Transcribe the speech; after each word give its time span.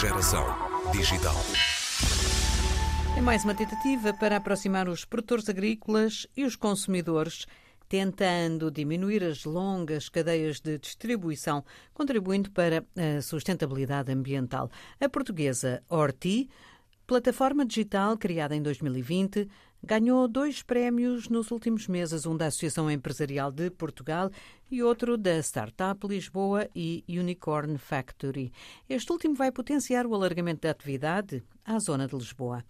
Geração 0.00 0.46
Digital. 0.92 1.34
É 3.18 3.20
mais 3.20 3.44
uma 3.44 3.54
tentativa 3.54 4.14
para 4.14 4.38
aproximar 4.38 4.88
os 4.88 5.04
produtores 5.04 5.46
agrícolas 5.46 6.26
e 6.34 6.42
os 6.42 6.56
consumidores, 6.56 7.44
tentando 7.86 8.70
diminuir 8.70 9.22
as 9.22 9.44
longas 9.44 10.08
cadeias 10.08 10.58
de 10.58 10.78
distribuição, 10.78 11.62
contribuindo 11.92 12.50
para 12.50 12.82
a 12.96 13.20
sustentabilidade 13.20 14.10
ambiental. 14.10 14.70
A 14.98 15.06
portuguesa 15.06 15.82
Orti, 15.86 16.48
plataforma 17.06 17.66
digital 17.66 18.16
criada 18.16 18.56
em 18.56 18.62
2020, 18.62 19.50
ganhou 19.82 20.28
dois 20.28 20.62
prémios 20.62 21.28
nos 21.28 21.50
últimos 21.50 21.88
meses, 21.88 22.26
um 22.26 22.36
da 22.36 22.46
Associação 22.46 22.90
Empresarial 22.90 23.50
de 23.50 23.70
Portugal 23.70 24.30
e 24.70 24.82
outro 24.82 25.16
da 25.16 25.38
Startup 25.38 26.06
Lisboa 26.06 26.68
e 26.74 27.04
Unicorn 27.08 27.76
Factory. 27.78 28.52
Este 28.88 29.10
último 29.10 29.34
vai 29.34 29.50
potenciar 29.50 30.06
o 30.06 30.14
alargamento 30.14 30.62
da 30.62 30.70
atividade 30.70 31.42
à 31.64 31.78
zona 31.78 32.06
de 32.06 32.14
Lisboa. 32.14 32.64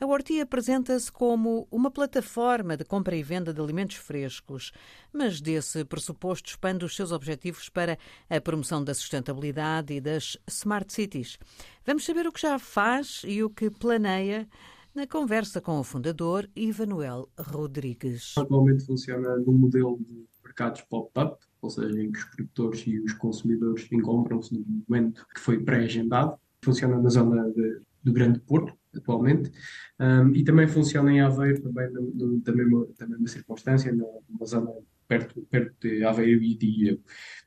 A 0.00 0.06
Horti 0.06 0.40
apresenta-se 0.40 1.10
como 1.10 1.68
uma 1.70 1.90
plataforma 1.90 2.76
de 2.76 2.84
compra 2.84 3.14
e 3.14 3.22
venda 3.22 3.54
de 3.54 3.60
alimentos 3.60 3.96
frescos, 3.96 4.72
mas 5.12 5.40
desse 5.40 5.84
pressuposto 5.84 6.50
expande 6.50 6.84
os 6.84 6.96
seus 6.96 7.12
objetivos 7.12 7.68
para 7.68 7.96
a 8.28 8.40
promoção 8.40 8.82
da 8.82 8.92
sustentabilidade 8.92 9.94
e 9.94 10.00
das 10.00 10.36
smart 10.48 10.92
cities. 10.92 11.38
Vamos 11.86 12.04
saber 12.04 12.26
o 12.26 12.32
que 12.32 12.42
já 12.42 12.58
faz 12.58 13.22
e 13.24 13.42
o 13.44 13.48
que 13.48 13.70
planeia 13.70 14.48
na 14.94 15.06
conversa 15.08 15.60
com 15.60 15.80
o 15.80 15.84
fundador 15.84 16.48
Ivanuel 16.54 17.28
Rodrigues. 17.36 18.34
Atualmente 18.38 18.86
funciona 18.86 19.36
num 19.38 19.52
modelo 19.52 19.98
de 19.98 20.24
mercados 20.44 20.82
pop-up, 20.82 21.36
ou 21.60 21.68
seja, 21.68 22.00
em 22.00 22.12
que 22.12 22.18
os 22.18 22.24
produtores 22.26 22.86
e 22.86 23.00
os 23.00 23.12
consumidores 23.14 23.90
encontram-se 23.90 24.54
no 24.54 24.64
momento 24.88 25.26
que 25.34 25.40
foi 25.40 25.58
pré-agendado. 25.58 26.38
Funciona 26.64 27.00
na 27.00 27.08
zona 27.08 27.50
de, 27.50 27.80
do 28.04 28.12
Grande 28.12 28.38
Porto, 28.38 28.72
atualmente, 28.96 29.50
um, 29.98 30.32
e 30.32 30.44
também 30.44 30.68
funciona 30.68 31.12
em 31.12 31.20
Aveiro, 31.20 31.60
também 31.60 31.90
no, 31.90 32.02
no, 32.14 32.40
da, 32.40 32.52
mesma, 32.52 32.86
da 32.96 33.06
mesma 33.06 33.26
circunstância, 33.26 33.92
numa 33.92 34.46
zona 34.46 34.70
perto, 35.08 35.42
perto 35.50 35.74
de 35.80 36.04
Aveiro 36.04 36.42
e 36.42 36.54
de 36.54 36.66
Ilha. 36.66 36.98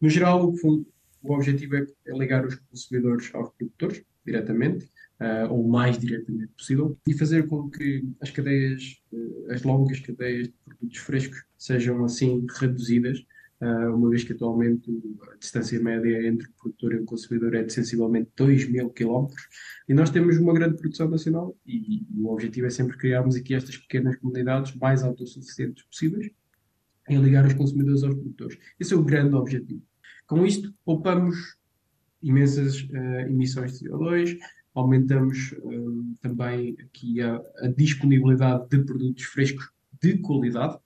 No 0.02 0.09
geral, 0.09 0.50
o, 0.50 0.86
o 1.23 1.34
objetivo 1.34 1.78
é, 1.78 1.86
é 2.08 2.17
ligar 2.17 2.45
os 2.45 2.56
consumidores 2.56 3.34
aos 3.34 3.50
produtores, 3.52 4.04
diretamente, 4.28 4.86
uh, 5.22 5.52
ou 5.52 5.66
o 5.66 5.70
mais 5.70 5.97
diretamente 5.97 6.52
possível, 6.53 6.97
e 7.08 7.14
fazer 7.14 7.47
com 7.47 7.70
que 7.70 8.03
as 8.22 8.30
cadeias, 8.30 9.02
uh, 9.11 9.52
as 9.52 9.64
longas 9.64 10.00
cadeias 10.02 10.47
de 10.47 10.53
produtos 10.66 10.97
frescos 10.97 11.44
sejam 11.58 12.03
assim 12.03 12.45
reduzidas, 12.59 13.20
uh, 13.61 13.95
uma 13.95 14.09
vez 14.09 14.23
que 14.23 14.33
atualmente 14.33 14.92
a 15.31 15.38
distância 15.38 15.80
média 15.80 16.28
entre 16.28 16.48
o 16.48 16.52
produtor 16.61 16.94
e 16.94 16.98
o 16.98 17.05
consumidor 17.05 17.55
é 17.55 17.64
de 17.64 17.73
sensivelmente 17.73 18.30
2 18.36 18.70
mil 18.70 18.89
quilómetros, 18.89 19.48
e 19.88 19.94
nós 19.94 20.09
temos 20.09 20.38
uma 20.38 20.53
grande 20.53 20.78
produção 20.78 21.09
nacional, 21.09 21.58
e, 21.66 22.03
e 22.03 22.22
o 22.22 22.31
objetivo 22.31 22.67
é 22.67 22.70
sempre 22.70 22.98
criarmos 22.98 23.36
aqui 23.36 23.55
estas 23.55 23.78
pequenas 23.78 24.17
comunidades 24.17 24.75
mais 24.75 25.03
autossuficientes 25.03 25.83
possíveis, 25.86 26.30
em 27.09 27.22
ligar 27.22 27.45
os 27.45 27.53
consumidores 27.53 28.03
aos 28.03 28.14
produtores. 28.14 28.58
Esse 28.78 28.94
é 28.94 28.98
o 28.98 29.03
grande 29.03 29.33
objetivo. 29.33 29.81
Com 30.28 30.45
isto, 30.45 30.73
poupamos 30.83 31.56
imensas 32.28 32.81
uh, 32.83 33.28
emissões 33.28 33.80
de 33.80 33.89
CO2, 33.89 34.38
aumentamos 34.73 35.56
um, 35.64 36.16
também 36.22 36.75
aqui 36.80 37.22
a, 37.22 37.42
a, 37.61 37.67
disponibilidade 37.67 38.70
de 38.70 38.83
produtos 38.83 39.23
frescos 39.23 39.70
de 40.02 40.17
qualidade. 40.20 40.78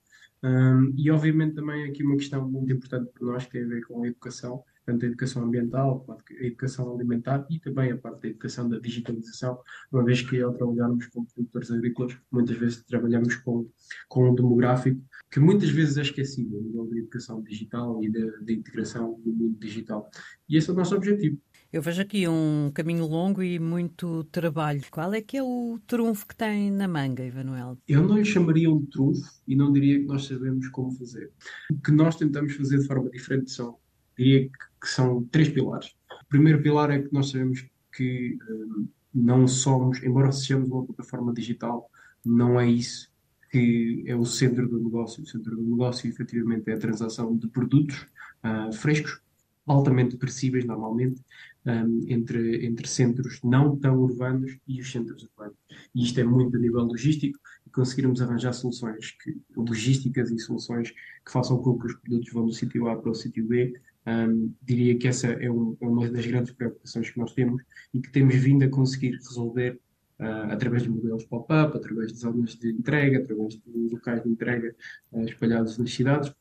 Um, 0.42 0.92
e 0.96 1.10
obviamente 1.10 1.54
também 1.54 1.84
aqui 1.84 2.02
uma 2.02 2.16
questão 2.16 2.48
muito 2.48 2.72
importante 2.72 3.10
para 3.12 3.26
nós 3.26 3.44
que 3.44 3.52
tem 3.52 3.64
a 3.64 3.68
ver 3.68 3.82
com 3.86 4.02
a 4.02 4.08
educação, 4.08 4.64
tanto 4.84 5.04
a 5.04 5.08
educação 5.08 5.44
ambiental, 5.44 6.04
a 6.08 6.44
educação 6.44 6.94
alimentar 6.94 7.46
e 7.50 7.58
também 7.58 7.92
a 7.92 7.96
parte 7.96 8.22
da 8.22 8.28
educação 8.28 8.68
da 8.68 8.78
digitalização, 8.78 9.58
uma 9.90 10.04
vez 10.04 10.22
que 10.22 10.40
ao 10.40 10.52
trabalharmos 10.52 11.06
com 11.06 11.24
produtores 11.24 11.70
agrícolas, 11.70 12.16
muitas 12.30 12.56
vezes 12.56 12.82
trabalhamos 12.84 13.36
com, 13.36 13.68
com 14.08 14.30
um 14.30 14.34
demográfico 14.34 15.00
que 15.30 15.40
muitas 15.40 15.70
vezes 15.70 15.96
é 15.96 16.02
esquecido, 16.02 16.56
no 16.56 16.62
nível 16.62 16.90
da 16.90 16.98
educação 16.98 17.42
digital 17.42 18.02
e 18.02 18.10
da 18.10 18.52
integração 18.52 19.20
no 19.24 19.32
mundo 19.32 19.58
digital. 19.58 20.10
E 20.48 20.56
esse 20.56 20.68
é 20.68 20.72
o 20.72 20.76
nosso 20.76 20.94
objetivo. 20.94 21.38
Eu 21.72 21.80
vejo 21.80 22.02
aqui 22.02 22.28
um 22.28 22.70
caminho 22.74 23.06
longo 23.06 23.42
e 23.42 23.58
muito 23.58 24.24
trabalho. 24.24 24.82
Qual 24.90 25.14
é 25.14 25.22
que 25.22 25.38
é 25.38 25.42
o 25.42 25.78
trunfo 25.86 26.28
que 26.28 26.36
tem 26.36 26.70
na 26.70 26.86
manga, 26.86 27.24
Emanuel? 27.24 27.78
Eu 27.88 28.06
não 28.06 28.18
lhe 28.18 28.26
chamaria 28.26 28.70
um 28.70 28.84
trunfo 28.84 29.22
e 29.48 29.56
não 29.56 29.72
diria 29.72 29.98
que 29.98 30.04
nós 30.04 30.26
sabemos 30.26 30.68
como 30.68 30.92
fazer. 30.92 31.32
O 31.70 31.80
que 31.80 31.90
nós 31.90 32.16
tentamos 32.16 32.52
fazer 32.52 32.78
de 32.78 32.86
forma 32.86 33.08
diferente 33.08 33.50
são, 33.52 33.78
diria 34.16 34.48
que 34.48 34.88
são 34.88 35.24
três 35.24 35.48
pilares. 35.48 35.94
O 36.22 36.26
primeiro 36.28 36.62
pilar 36.62 36.90
é 36.90 37.02
que 37.02 37.12
nós 37.12 37.30
sabemos 37.30 37.66
que 37.94 38.38
um, 38.50 38.88
não 39.14 39.46
somos, 39.46 40.02
embora 40.02 40.32
sejamos 40.32 40.68
uma 40.70 40.84
plataforma 40.84 41.32
digital, 41.32 41.90
não 42.24 42.58
é 42.58 42.68
isso 42.68 43.10
que 43.50 44.02
é 44.06 44.16
o 44.16 44.24
centro 44.24 44.66
do 44.66 44.80
negócio. 44.80 45.22
O 45.22 45.26
centro 45.26 45.54
do 45.54 45.62
negócio, 45.62 46.08
efetivamente, 46.08 46.70
é 46.70 46.74
a 46.74 46.78
transação 46.78 47.36
de 47.36 47.46
produtos 47.48 48.06
uh, 48.42 48.72
frescos, 48.72 49.20
altamente 49.66 50.16
perecíveis 50.16 50.64
normalmente, 50.64 51.20
um, 51.66 52.00
entre, 52.08 52.64
entre 52.66 52.88
centros 52.88 53.40
não 53.44 53.76
tão 53.76 53.98
urbanos 53.98 54.56
e 54.66 54.80
os 54.80 54.90
centros 54.90 55.22
urbanos. 55.24 55.56
E 55.94 56.02
isto 56.02 56.18
é 56.18 56.24
muito 56.24 56.56
a 56.56 56.60
nível 56.60 56.80
logístico 56.80 57.38
conseguirmos 57.72 58.20
arranjar 58.20 58.52
soluções 58.52 59.12
que, 59.12 59.36
logísticas 59.56 60.30
e 60.30 60.38
soluções 60.38 60.90
que 60.90 61.32
façam 61.32 61.58
com 61.58 61.78
que 61.78 61.86
os 61.86 61.94
produtos 61.94 62.32
vão 62.32 62.46
do 62.46 62.52
sítio 62.52 62.88
A 62.88 62.96
para 62.96 63.10
o 63.10 63.14
sítio 63.14 63.46
B. 63.46 63.74
Um, 64.04 64.52
diria 64.60 64.98
que 64.98 65.06
essa 65.06 65.28
é, 65.28 65.48
um, 65.48 65.76
é, 65.80 65.86
uma 65.86 66.10
das 66.10 66.26
grandes 66.26 66.52
preocupações 66.52 67.08
que 67.10 67.18
nós 67.18 67.32
temos 67.32 67.62
e 67.94 68.00
que 68.00 68.10
temos 68.10 68.34
vindo 68.34 68.64
a 68.64 68.68
conseguir 68.68 69.12
resolver 69.12 69.78
uh, 70.18 70.50
através 70.50 70.82
de 70.82 70.90
modelos 70.90 71.24
pop-up, 71.24 71.76
através 71.76 72.12
de 72.12 72.18
zonas 72.18 72.56
de 72.56 72.70
entrega, 72.70 73.18
através 73.18 73.54
de 73.54 73.62
locais 73.92 74.22
de 74.24 74.28
entrega 74.28 74.74
uh, 75.12 75.22
espalhados 75.22 75.78
nas 75.78 75.92
cidades 75.92 76.34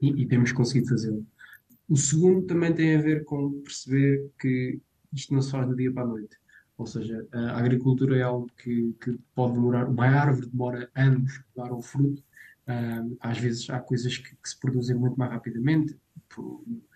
e, 0.00 0.22
e 0.22 0.26
temos 0.26 0.50
conseguido 0.52 0.88
fazê-lo. 0.88 1.26
O 1.88 1.96
segundo 1.96 2.46
também 2.46 2.72
tem 2.72 2.96
a 2.96 3.00
ver 3.00 3.24
com 3.24 3.60
perceber 3.60 4.30
que 4.40 4.80
isto 5.12 5.34
não 5.34 5.42
se 5.42 5.50
faz 5.50 5.66
do 5.66 5.76
dia 5.76 5.92
para 5.92 6.04
a 6.04 6.06
noite. 6.06 6.36
Ou 6.76 6.86
seja, 6.86 7.26
a 7.32 7.58
agricultura 7.58 8.16
é 8.16 8.22
algo 8.22 8.48
que, 8.62 8.94
que 9.02 9.18
pode 9.34 9.54
demorar, 9.54 9.88
uma 9.88 10.06
árvore 10.06 10.46
demora 10.46 10.88
anos 10.94 11.42
a 11.56 11.62
dar 11.62 11.72
o 11.72 11.82
fruto. 11.82 12.22
Às 13.18 13.38
vezes 13.38 13.68
há 13.70 13.80
coisas 13.80 14.16
que, 14.16 14.30
que, 14.36 14.48
se 14.48 14.56
produzem 14.60 14.94
muito 14.94 15.18
mais 15.18 15.32
rapidamente, 15.32 15.96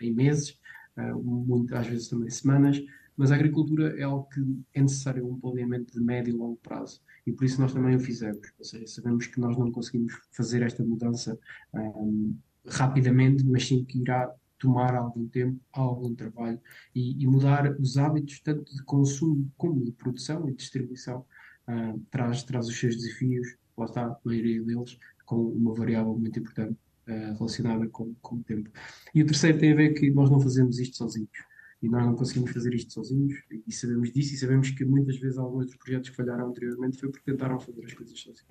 em 0.00 0.12
meses, 0.12 0.58
uh, 0.96 1.22
muito, 1.22 1.74
às 1.74 1.86
vezes 1.86 2.08
também 2.08 2.30
semanas, 2.30 2.82
mas 3.16 3.30
a 3.30 3.34
agricultura 3.34 3.98
é 3.98 4.02
algo 4.02 4.28
que 4.28 4.40
é 4.74 4.82
necessário 4.82 5.26
um 5.26 5.38
planeamento 5.38 5.92
de 5.92 6.00
médio 6.00 6.34
e 6.34 6.36
longo 6.36 6.56
prazo. 6.56 7.00
E 7.26 7.32
por 7.32 7.44
isso 7.44 7.60
nós 7.60 7.72
também 7.72 7.94
o 7.94 8.00
fizemos. 8.00 8.52
Ou 8.58 8.64
seja, 8.64 8.86
sabemos 8.86 9.26
que 9.26 9.38
nós 9.38 9.56
não 9.56 9.70
conseguimos 9.70 10.12
fazer 10.32 10.62
esta 10.62 10.82
mudança 10.82 11.38
um, 11.74 12.36
rapidamente, 12.66 13.44
mas 13.44 13.66
sim 13.66 13.84
que 13.84 14.00
irá 14.00 14.32
tomar 14.58 14.94
algum 14.94 15.26
tempo, 15.28 15.60
algum 15.72 16.14
trabalho 16.14 16.60
e, 16.94 17.20
e, 17.22 17.26
mudar 17.26 17.72
os 17.80 17.98
hábitos 17.98 18.38
tanto 18.40 18.72
de 18.72 18.82
consumo 18.84 19.50
como 19.56 19.84
de 19.84 19.90
produção 19.90 20.48
e 20.48 20.54
distribuição 20.54 21.26
uh, 21.68 21.98
traz, 22.10 22.44
traz 22.44 22.68
os 22.68 22.78
seus 22.78 22.96
desafios, 22.96 23.56
lá 23.76 23.86
está 23.86 24.06
a 24.06 24.16
maioria 24.24 24.62
deles, 24.62 24.96
com 25.26 25.48
uma 25.48 25.74
variável 25.74 26.16
muito 26.16 26.38
importante 26.38 26.76
uh, 27.08 27.36
relacionada 27.36 27.88
com, 27.88 28.14
com 28.20 28.36
o 28.36 28.42
tempo. 28.42 28.70
E 29.14 29.22
o 29.22 29.26
terceiro 29.26 29.58
tem 29.58 29.72
a 29.72 29.76
ver 29.76 29.94
que 29.94 30.10
nós 30.10 30.30
não 30.30 30.40
fazemos 30.40 30.78
isto 30.78 30.96
sozinhos. 30.96 31.52
E 31.82 31.88
nós 31.88 32.06
não 32.06 32.14
conseguimos 32.14 32.52
fazer 32.52 32.72
isto 32.74 32.92
sozinhos, 32.92 33.42
e 33.66 33.72
sabemos 33.72 34.12
disso, 34.12 34.34
e 34.34 34.36
sabemos 34.36 34.70
que 34.70 34.84
muitas 34.84 35.18
vezes 35.18 35.36
alguns 35.36 35.66
dos 35.66 35.74
projetos 35.74 36.10
que 36.10 36.16
falharam 36.16 36.48
anteriormente 36.48 36.96
foi 36.96 37.10
porque 37.10 37.28
tentaram 37.28 37.58
fazer 37.58 37.84
as 37.84 37.92
coisas 37.92 38.16
sozinhos. 38.20 38.46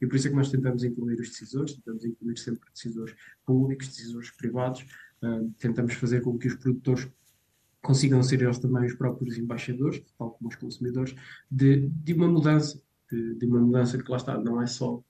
E 0.00 0.06
por 0.06 0.14
isso 0.14 0.28
é 0.28 0.30
que 0.30 0.36
nós 0.36 0.52
tentamos 0.52 0.84
incluir 0.84 1.18
os 1.20 1.30
decisores, 1.30 1.74
tentamos 1.74 2.04
incluir 2.04 2.38
sempre 2.38 2.70
decisores 2.72 3.12
públicos, 3.44 3.88
decisores 3.88 4.30
privados, 4.30 4.86
Uh, 5.22 5.50
tentamos 5.58 5.94
fazer 5.94 6.20
com 6.20 6.36
que 6.36 6.46
os 6.46 6.54
produtores 6.56 7.08
consigam 7.80 8.22
ser 8.22 8.42
eles 8.42 8.58
também 8.58 8.84
os 8.84 8.94
próprios 8.94 9.38
embaixadores, 9.38 10.02
tal 10.18 10.32
como 10.32 10.50
os 10.50 10.56
consumidores, 10.56 11.14
de, 11.50 11.88
de 11.88 12.12
uma 12.12 12.28
mudança, 12.28 12.80
de, 13.10 13.34
de, 13.34 13.46
uma 13.46 13.60
mudança 13.60 13.96
que 13.96 14.10
lá 14.10 14.18
está, 14.18 14.38
não 14.38 14.60
é 14.60 14.66
só 14.66 15.02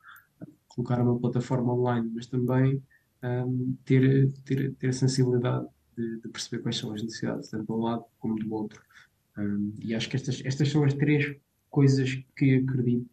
colocar 0.77 1.01
uma 1.01 1.19
plataforma 1.19 1.75
online, 1.75 2.11
mas 2.15 2.27
também 2.27 2.81
um, 3.25 3.77
ter, 3.85 4.31
ter, 4.45 4.75
ter 4.75 4.89
a 4.89 4.93
sensibilidade 4.93 5.67
de, 5.97 6.21
de, 6.21 6.29
perceber 6.29 6.63
quais 6.63 6.77
são 6.77 6.93
as 6.93 7.03
necessidades, 7.03 7.49
tanto 7.49 7.67
de 7.67 7.73
um 7.73 7.83
lado 7.83 8.05
como 8.19 8.37
do 8.37 8.53
outro. 8.55 8.81
Um, 9.39 9.73
e 9.81 9.95
acho 9.95 10.09
que 10.09 10.17
estas, 10.17 10.43
estas 10.45 10.71
são 10.71 10.85
as 10.85 10.95
três 10.95 11.35
coisas 11.71 12.23
que 12.37 12.57
acredito 12.57 13.09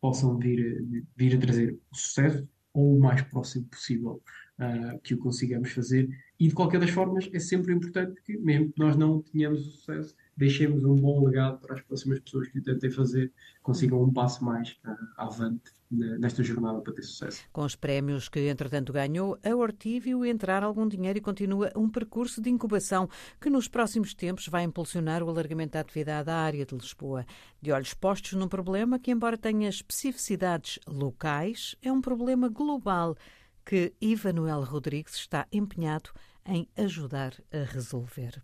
possam 0.00 0.36
vir, 0.38 0.84
vir 1.16 1.36
a 1.36 1.40
trazer 1.40 1.78
o 1.90 1.96
sucesso 1.96 2.48
ou 2.72 2.96
o 2.96 3.00
mais 3.00 3.22
próximo 3.22 3.66
possível 3.66 4.20
uh, 4.58 4.98
que 5.00 5.14
o 5.14 5.18
consigamos 5.18 5.70
fazer. 5.70 6.08
E 6.40 6.48
de 6.48 6.54
qualquer 6.54 6.80
das 6.80 6.90
formas, 6.90 7.28
é 7.32 7.38
sempre 7.38 7.72
importante 7.72 8.20
que, 8.22 8.36
mesmo 8.38 8.72
que 8.72 8.78
nós 8.78 8.96
não 8.96 9.22
tenhamos 9.22 9.66
o 9.66 9.70
sucesso, 9.70 10.14
deixemos 10.36 10.84
um 10.84 10.96
bom 10.96 11.24
legado 11.24 11.58
para 11.58 11.74
as 11.74 11.82
próximas 11.82 12.20
pessoas 12.20 12.48
que 12.48 12.60
tentem 12.60 12.90
fazer, 12.90 13.32
consigam 13.62 14.02
um 14.02 14.12
passo 14.12 14.44
mais 14.44 14.70
uh, 14.84 14.96
avante 15.16 15.72
nesta 15.90 16.42
jornada 16.42 16.80
para 16.80 16.92
ter 16.92 17.02
sucesso. 17.02 17.42
Com 17.52 17.62
os 17.62 17.76
prémios 17.76 18.28
que, 18.28 18.40
entretanto, 18.48 18.92
ganhou, 18.92 19.38
a 19.44 19.54
Orti 19.54 20.00
viu 20.00 20.24
entrar 20.24 20.62
algum 20.62 20.88
dinheiro 20.88 21.18
e 21.18 21.22
continua 21.22 21.70
um 21.76 21.88
percurso 21.88 22.40
de 22.40 22.50
incubação 22.50 23.08
que, 23.40 23.50
nos 23.50 23.68
próximos 23.68 24.14
tempos, 24.14 24.48
vai 24.48 24.64
impulsionar 24.64 25.22
o 25.22 25.28
alargamento 25.28 25.72
da 25.72 25.80
atividade 25.80 26.30
à 26.30 26.36
área 26.36 26.66
de 26.66 26.74
Lisboa. 26.74 27.24
De 27.60 27.70
olhos 27.70 27.94
postos 27.94 28.32
num 28.32 28.48
problema 28.48 28.98
que, 28.98 29.10
embora 29.10 29.38
tenha 29.38 29.68
especificidades 29.68 30.78
locais, 30.86 31.76
é 31.82 31.92
um 31.92 32.00
problema 32.00 32.48
global 32.48 33.16
que 33.64 33.94
Ivanuel 34.00 34.62
Rodrigues 34.62 35.14
está 35.14 35.46
empenhado 35.52 36.10
em 36.46 36.68
ajudar 36.76 37.34
a 37.50 37.64
resolver. 37.64 38.42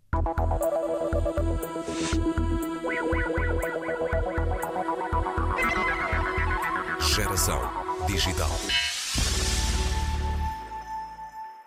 Geração 7.21 7.61
digital. 8.07 8.49